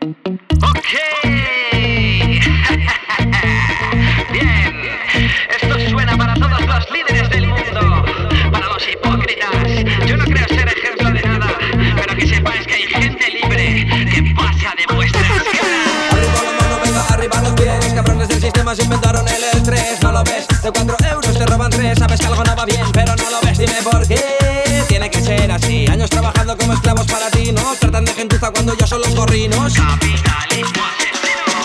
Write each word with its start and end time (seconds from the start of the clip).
Ok. 0.00 0.08
Bien. 4.32 4.72
Esto 5.60 5.78
suena 5.90 6.16
para 6.16 6.32
todos 6.34 6.60
los 6.60 6.90
líderes 6.90 7.28
del 7.30 7.46
mundo. 7.46 8.04
Para 8.50 8.66
los 8.68 8.88
hipócritas. 8.88 9.50
Yo 10.06 10.16
no 10.16 10.24
creo 10.24 10.48
ser 10.48 10.66
ejemplo 10.68 11.10
de 11.10 11.22
nada. 11.22 11.46
Pero 11.96 12.16
que 12.16 12.26
sepáis 12.26 12.66
que 12.66 12.74
hay 12.74 12.82
gente 12.82 13.28
libre 13.30 13.86
que 14.10 14.22
pasa 14.34 14.74
de 14.76 14.86
vuestras 14.94 15.28
caras. 15.28 15.46
Arriba 16.12 16.42
la 16.44 16.52
mano, 16.52 16.76
arriba 17.10 17.40
los 17.42 17.52
pies 17.52 17.92
cabrones 17.94 18.28
del 18.28 18.40
sistema 18.40 18.74
se 18.74 18.82
inventaron 18.84 19.26
el 19.28 19.42
estrés 19.44 20.02
¿No 20.02 20.12
lo 20.12 20.24
ves? 20.24 20.46
De 20.62 20.70
cuatro 20.72 20.96
euros 21.10 21.38
te 21.38 21.46
roban 21.46 21.70
tres 21.70 21.98
Sabes 21.98 22.20
que 22.20 22.26
algo 22.26 22.42
no 22.44 22.56
va 22.56 22.64
bien, 22.64 22.86
pero 22.92 23.14
no 23.16 23.30
lo 23.30 23.40
ves 23.42 23.58
Dime 23.58 23.82
por 23.82 24.06
qué 24.06 24.22
tiene 24.88 25.10
que 25.10 25.20
ser 25.20 25.50
así 25.50 25.86
Años 25.88 26.08
trabajando 26.10 26.41
como 26.56 26.72
esclavos 26.72 27.06
para 27.06 27.30
ti 27.30 27.52
¿No? 27.52 27.74
Tratan 27.78 28.04
de 28.04 28.12
gentuza 28.12 28.50
cuando 28.50 28.76
yo 28.76 28.86
son 28.86 29.00
los 29.00 29.14
gorrinos 29.14 29.74
Capitalismo. 29.74 30.82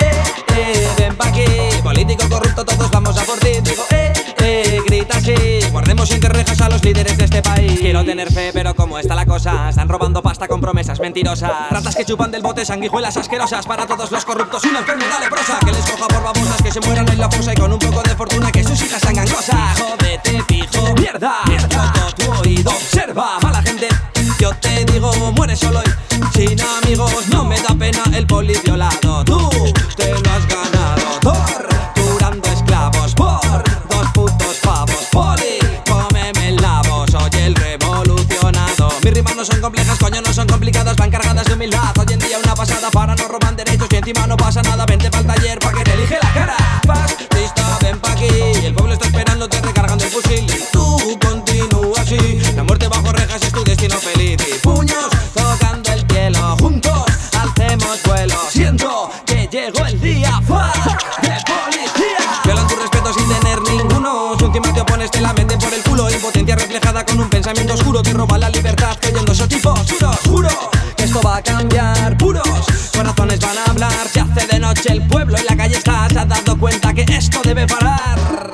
Eh, 0.00 0.22
eh, 0.56 0.88
ven 0.98 1.16
pa' 1.16 1.28
aquí. 1.28 1.44
Político 1.82 2.28
corrupto, 2.28 2.64
todos 2.64 2.90
vamos 2.90 3.16
a 3.16 3.24
por 3.24 3.38
ti. 3.38 3.50
Digo, 3.62 3.84
eh, 3.90 4.12
eh, 4.42 4.80
grita 4.86 5.18
así. 5.18 5.34
Guardemos 5.70 6.10
entre 6.10 6.30
rejas 6.30 6.60
a 6.60 6.68
los 6.68 6.84
líderes 6.84 7.16
de 7.16 7.24
este 7.24 7.42
país. 7.42 7.78
Quiero 7.80 8.04
tener 8.04 8.32
fe, 8.32 8.50
pero 8.52 8.74
como 8.74 8.98
está 8.98 9.14
la 9.14 9.26
cosa 9.26 9.68
Están 9.68 9.88
robando 9.88 10.22
pasta 10.22 10.48
con 10.48 10.60
promesas 10.60 11.00
mentirosas. 11.00 11.70
Ratas 11.70 11.94
que 11.94 12.04
chupan 12.04 12.30
del 12.30 12.42
bote, 12.42 12.64
sanguijuelas 12.64 13.16
asquerosas. 13.16 13.66
Para 13.66 13.86
todos 13.86 14.10
los 14.10 14.24
corruptos 14.24 14.64
una 14.64 14.80
enfermedad 14.80 15.20
leprosa. 15.20 15.58
Que 15.64 15.72
les 15.72 15.90
coja 15.90 16.08
por 16.08 16.22
babosas, 16.22 16.62
que 16.62 16.70
se 16.72 16.80
mueran 16.80 17.08
en 17.08 17.18
la 17.18 17.30
fosa 17.30 17.52
Y 17.52 17.56
con 17.56 17.72
un 17.72 17.78
poco 17.78 18.02
de 18.02 18.14
fortuna 18.14 18.50
que 18.52 18.64
sus 18.64 18.80
hijas 18.82 19.04
solo 25.56 25.82
sin 26.34 26.60
amigos 26.60 27.28
No 27.28 27.44
me 27.44 27.60
da 27.60 27.74
pena 27.74 28.02
el 28.14 28.26
poli 28.26 28.54
violado 28.64 29.24
Tú 29.24 29.50
te 29.96 30.10
lo 30.10 30.18
has 30.30 30.46
ganado 30.46 31.20
Torturando 31.20 32.48
esclavos 32.50 33.14
por 33.14 33.40
dos 33.88 34.06
putos 34.14 34.56
pavos. 34.62 35.08
Poli, 35.10 35.58
cómeme 35.88 36.48
el 36.48 36.56
lavo 36.56 37.06
Soy 37.08 37.30
el 37.40 37.54
revolucionado 37.54 38.90
Mis 39.02 39.14
rimas 39.14 39.36
no 39.36 39.44
son 39.44 39.60
complejas, 39.60 39.98
coño, 39.98 40.20
no 40.20 40.32
son 40.32 40.46
complicadas. 40.46 40.96
Van 40.96 41.10
cargadas 41.10 41.46
de 41.46 41.54
humildad. 41.54 41.96
Hoy 41.98 42.06
en 42.12 42.18
día 42.18 42.38
una 42.42 42.54
pasada 42.54 42.90
para 42.90 43.14
no 43.14 43.28
roban 43.28 43.56
derechos. 43.56 43.88
Y 43.90 43.96
encima 43.96 44.26
no 44.26 44.36
pasa 44.36 44.60
nada. 44.62 44.84
Vente 44.84 45.10
pa'l 45.10 45.26
taller 45.26 45.58
pa' 45.58 45.72
que 45.72 45.82
te 45.84 45.94
elige 45.94 46.18
la 46.22 46.29
de 60.00 61.36
policía. 61.44 62.42
Violan 62.44 62.66
tu 62.66 62.76
respeto 62.76 63.12
sin 63.12 63.28
tener 63.28 63.60
ninguno. 63.62 64.34
Si 64.38 64.44
encima 64.44 64.72
te 64.72 64.80
opones 64.80 65.10
te 65.10 65.20
la 65.20 65.32
meten 65.32 65.58
por 65.58 65.74
el 65.74 65.82
culo. 65.82 66.10
Impotencia 66.10 66.56
reflejada 66.56 67.04
con 67.04 67.20
un 67.20 67.28
pensamiento 67.28 67.74
oscuro 67.74 68.02
Que 68.02 68.12
roba 68.12 68.38
la 68.38 68.48
libertad 68.50 68.96
cayendo 69.00 69.32
esos 69.32 69.48
tipos 69.48 69.80
Juro, 69.90 70.10
juro 70.26 70.48
que 70.96 71.04
esto 71.04 71.20
va 71.22 71.36
a 71.36 71.42
cambiar 71.42 72.16
Puros. 72.16 72.90
Corazones 72.94 73.40
van 73.40 73.58
a 73.58 73.64
hablar. 73.70 74.08
Se 74.08 74.20
hace 74.20 74.46
de 74.46 74.58
noche 74.58 74.92
el 74.92 75.06
pueblo 75.06 75.36
y 75.38 75.44
la 75.44 75.56
calle 75.56 75.76
está. 75.76 76.08
Se 76.08 76.18
ha 76.18 76.24
dado 76.24 76.58
cuenta 76.58 76.94
que 76.94 77.02
esto 77.02 77.40
debe 77.44 77.66
parar 77.66 78.49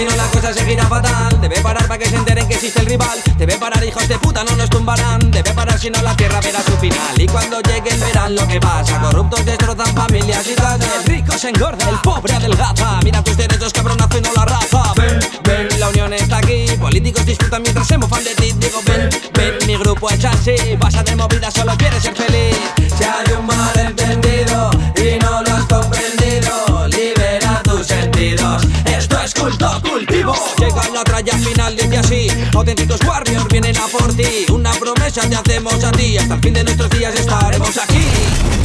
si 0.00 0.06
no 0.06 0.16
la 0.16 0.26
cosa 0.30 0.52
se 0.54 0.76
fatal. 0.76 1.40
Debe 1.40 1.60
parar 1.60 1.86
para 1.86 1.98
que 1.98 2.08
se 2.08 2.16
enteren 2.16 2.48
que 2.48 2.54
existe 2.54 2.80
el 2.80 2.86
rival. 2.86 3.18
Debe 3.36 3.58
parar 3.58 3.84
hijos 3.84 4.08
de 4.08 4.18
puta 4.18 4.42
no 4.44 4.56
nos 4.56 4.70
tumbarán. 4.70 5.30
Debe 5.30 5.52
parar 5.52 5.78
si 5.78 5.90
no 5.90 6.00
la 6.00 6.16
tierra 6.16 6.40
verá 6.40 6.62
su 6.62 6.72
final. 6.78 7.20
Y 7.20 7.26
cuando 7.26 7.60
lleguen 7.60 8.00
verán 8.00 8.34
lo 8.34 8.46
que 8.48 8.58
pasa. 8.58 8.98
Corruptos 9.00 9.44
destrozan 9.44 9.94
familias 9.94 10.46
y 10.46 10.54
casas 10.54 10.88
El 11.00 11.04
rico 11.04 11.36
se 11.36 11.50
engorda, 11.50 11.88
el 11.90 11.98
pobre 11.98 12.32
adelgaza. 12.32 13.00
Mira 13.04 13.22
tus 13.22 13.36
derechos 13.36 13.72
cabronazo 13.72 14.16
y 14.16 14.20
no 14.22 14.32
la 14.34 14.44
raza. 14.46 14.92
Ven, 14.96 15.20
ven, 15.44 15.80
la 15.80 15.88
unión 15.90 16.12
está 16.14 16.38
aquí. 16.38 16.64
Políticos 16.78 17.26
disfrutan 17.26 17.62
mientras 17.62 17.86
se 17.86 17.98
mofan 17.98 18.24
de 18.24 18.34
ti. 18.36 18.52
Digo 18.52 18.80
ven, 18.86 19.10
ven, 19.34 19.58
mi 19.66 19.76
grupo 19.76 20.08
es 20.08 20.24
así. 20.24 20.56
Pasa 20.80 21.02
de 21.02 21.14
movida, 21.14 21.50
solo 21.50 21.76
quieres 21.76 22.02
ser 22.02 22.14
feliz. 22.14 22.56
Si 22.96 23.04
hay 23.04 23.32
un 23.38 23.44
malentendido 23.44 23.99
cultivo. 29.80 30.34
Llega 30.58 30.88
la 30.90 31.04
tralla 31.04 31.36
final, 31.38 31.76
dice 31.76 31.96
así 31.98 32.28
Auténticos 32.54 33.00
warriors 33.06 33.48
vienen 33.48 33.76
a 33.76 33.86
por 33.88 34.14
ti. 34.14 34.46
Una 34.50 34.72
promesa 34.72 35.28
te 35.28 35.36
hacemos 35.36 35.82
a 35.84 35.92
ti. 35.92 36.16
Hasta 36.18 36.34
el 36.34 36.40
fin 36.40 36.54
de 36.54 36.64
nuestros 36.64 36.90
días 36.90 37.14
estaremos 37.14 37.76
aquí 37.78 38.59